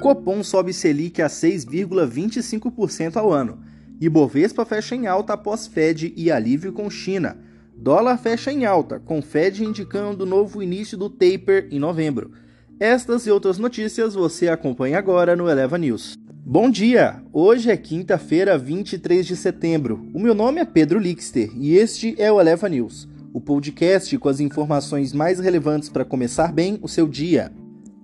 [0.00, 3.58] Copom sobe Selic a 6,25% ao ano.
[4.00, 7.36] Ibovespa fecha em alta após Fed e alívio com China.
[7.76, 12.30] Dólar fecha em alta, com Fed indicando novo início do taper em novembro.
[12.78, 16.14] Estas e outras notícias você acompanha agora no Eleva News.
[16.44, 17.20] Bom dia!
[17.32, 20.08] Hoje é quinta-feira, 23 de setembro.
[20.14, 24.28] O meu nome é Pedro Lixter e este é o Eleva News, o podcast com
[24.28, 27.52] as informações mais relevantes para começar bem o seu dia.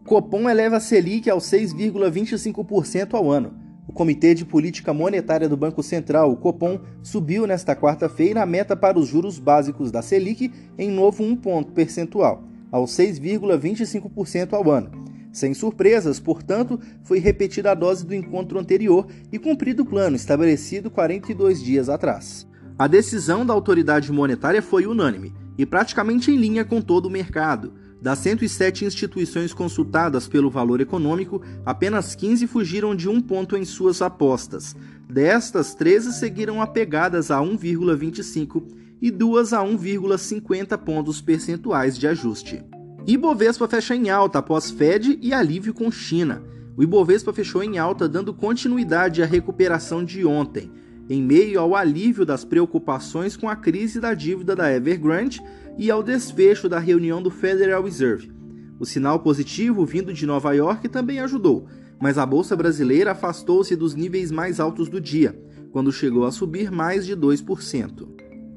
[0.05, 3.55] Copom eleva a Selic aos 6,25% ao ano.
[3.89, 8.77] O Comitê de Política Monetária do Banco Central, o Copom, subiu nesta quarta-feira a meta
[8.77, 14.91] para os juros básicos da Selic em novo um ponto percentual, aos 6,25% ao ano.
[15.33, 20.91] Sem surpresas, portanto, foi repetida a dose do encontro anterior e cumprido o plano estabelecido
[20.91, 22.47] 42 dias atrás.
[22.79, 27.73] A decisão da autoridade monetária foi unânime e praticamente em linha com todo o mercado.
[28.05, 34.03] Das 107 instituições consultadas pelo valor econômico, apenas 15 fugiram de um ponto em suas
[34.03, 34.77] apostas.
[35.09, 38.63] Destas, 13 seguiram apegadas a 1,25
[39.01, 42.63] e duas a 1,50 pontos percentuais de ajuste.
[43.07, 46.43] Ibovespa fecha em alta após Fed e alívio com China.
[46.77, 50.71] O Ibovespa fechou em alta, dando continuidade à recuperação de ontem
[51.09, 55.43] em meio ao alívio das preocupações com a crise da dívida da Evergrande
[55.77, 58.33] e ao desfecho da reunião do Federal Reserve.
[58.79, 61.67] O sinal positivo vindo de Nova York também ajudou,
[62.01, 65.39] mas a bolsa brasileira afastou-se dos níveis mais altos do dia,
[65.71, 68.09] quando chegou a subir mais de 2%.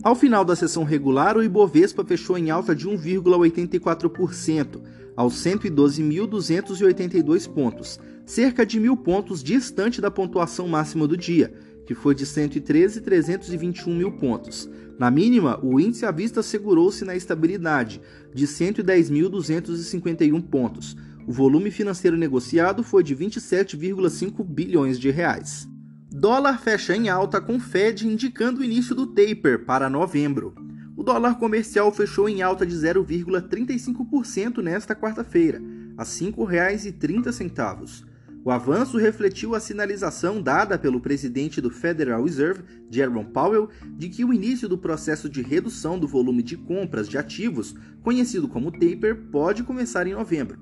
[0.03, 4.81] Ao final da sessão regular, o Ibovespa fechou em alta de 1,84%,
[5.15, 11.51] aos 112.282 pontos, cerca de mil pontos distante da pontuação máxima do dia,
[11.87, 14.69] que foi de 113.321 mil pontos.
[14.99, 18.01] Na mínima, o índice à vista segurou-se na estabilidade,
[18.33, 20.97] de 110.251 pontos.
[21.25, 25.65] O volume financeiro negociado foi de 27,5 bilhões de reais.
[26.11, 30.53] Dólar fecha em alta com Fed indicando o início do taper para novembro.
[30.95, 35.61] O dólar comercial fechou em alta de 0,35% nesta quarta-feira,
[35.97, 38.03] a R$ 5,30.
[38.47, 44.23] O avanço refletiu a sinalização dada pelo presidente do Federal Reserve, Jerome Powell, de que
[44.23, 49.17] o início do processo de redução do volume de compras de ativos, conhecido como taper,
[49.33, 50.57] pode começar em novembro.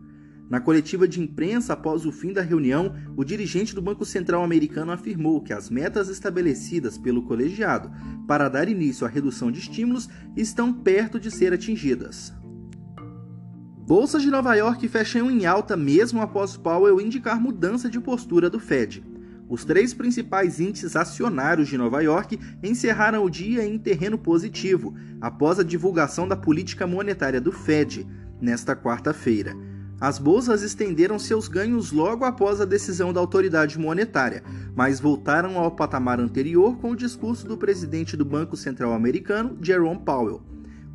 [0.49, 4.91] Na coletiva de imprensa após o fim da reunião, o dirigente do Banco Central americano
[4.91, 7.91] afirmou que as metas estabelecidas pelo colegiado
[8.27, 12.33] para dar início à redução de estímulos estão perto de ser atingidas.
[13.87, 18.59] Bolsas de Nova York fecham em alta mesmo após Powell indicar mudança de postura do
[18.59, 19.05] Fed.
[19.47, 25.59] Os três principais índices acionários de Nova York encerraram o dia em terreno positivo, após
[25.59, 28.07] a divulgação da política monetária do Fed,
[28.41, 29.55] nesta quarta-feira.
[30.01, 34.43] As bolsas estenderam seus ganhos logo após a decisão da autoridade monetária,
[34.75, 40.01] mas voltaram ao patamar anterior com o discurso do presidente do Banco Central americano, Jerome
[40.03, 40.41] Powell.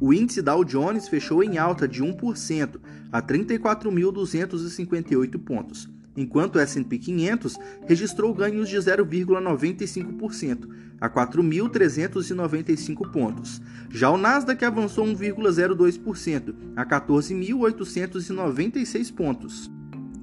[0.01, 2.81] O índice Dow Jones fechou em alta de 1%
[3.13, 10.67] a 34.258 pontos, enquanto o S&P 500 registrou ganhos de 0,95%
[10.99, 13.61] a 4.395 pontos.
[13.91, 19.71] Já o Nasdaq avançou 1,02% a 14.896 pontos.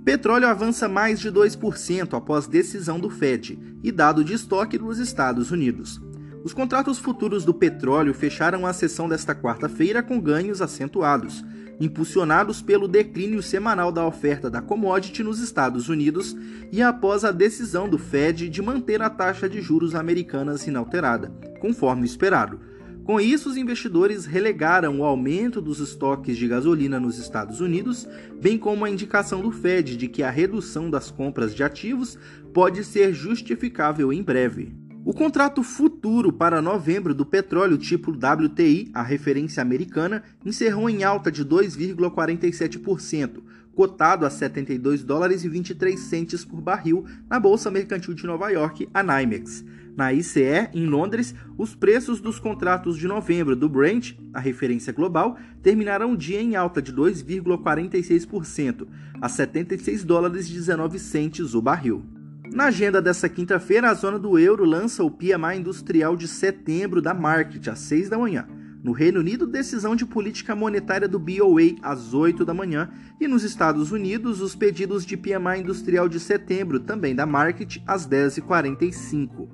[0.03, 5.51] Petróleo avança mais de 2% após decisão do Fed e dado de estoque dos Estados
[5.51, 6.01] Unidos.
[6.43, 11.43] Os contratos futuros do petróleo fecharam a sessão desta quarta-feira com ganhos acentuados,
[11.79, 16.35] impulsionados pelo declínio semanal da oferta da commodity nos Estados Unidos
[16.71, 22.05] e após a decisão do Fed de manter a taxa de juros americanas inalterada, conforme
[22.05, 22.59] esperado.
[23.03, 28.07] Com isso, os investidores relegaram o aumento dos estoques de gasolina nos Estados Unidos,
[28.41, 32.17] bem como a indicação do Fed de que a redução das compras de ativos
[32.53, 34.86] pode ser justificável em breve.
[35.07, 41.31] O contrato futuro para novembro do petróleo tipo WTI, a referência americana, encerrou em alta
[41.31, 43.41] de 2,47%,
[43.73, 48.89] cotado a 72 dólares e 23 centes por barril na Bolsa Mercantil de Nova York,
[48.93, 49.63] a NYMEX.
[49.95, 55.37] Na ICE, em Londres, os preços dos contratos de novembro do Brent, a referência global,
[55.63, 58.85] terminaram o dia em alta de 2,46%,
[59.21, 62.16] a 76 dólares e 19 centes o barril.
[62.53, 67.13] Na agenda dessa quinta-feira, a zona do euro lança o PMI industrial de setembro da
[67.13, 68.47] Market às 6 da manhã.
[68.83, 72.89] No Reino Unido, decisão de política monetária do BOA às 8 da manhã.
[73.19, 78.07] E nos Estados Unidos, os pedidos de PMI industrial de setembro, também da Market, às
[78.07, 79.49] 10h45.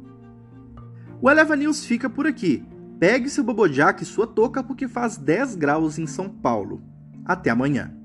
[1.21, 2.63] O Eleva News fica por aqui.
[2.99, 6.83] Pegue seu bobojac e sua touca porque faz 10 graus em São Paulo.
[7.25, 8.02] Até amanhã.